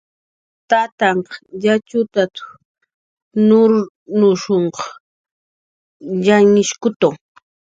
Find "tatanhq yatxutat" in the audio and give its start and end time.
0.71-2.35